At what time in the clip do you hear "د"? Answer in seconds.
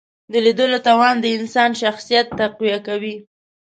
0.31-0.33, 1.21-1.25